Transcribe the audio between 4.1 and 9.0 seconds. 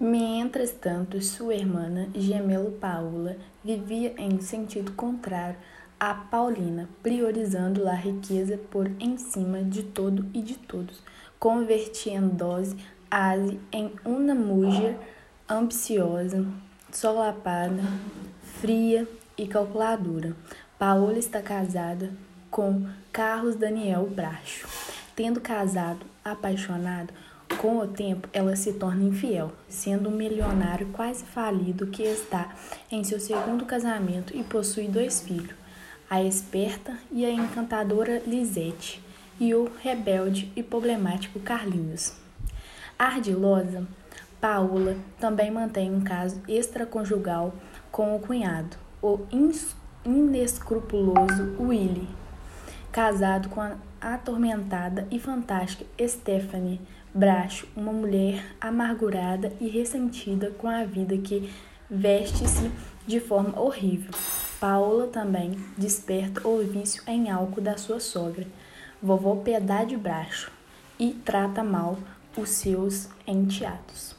em sentido contrário a Paulina, priorizando a riqueza por